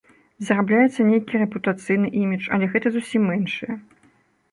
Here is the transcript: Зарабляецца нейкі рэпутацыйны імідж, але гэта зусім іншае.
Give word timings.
Зарабляецца 0.45 1.03
нейкі 1.09 1.41
рэпутацыйны 1.43 2.07
імідж, 2.21 2.45
але 2.57 2.71
гэта 2.73 2.87
зусім 2.97 3.29
іншае. 3.37 3.77